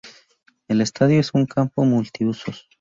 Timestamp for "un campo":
1.35-1.83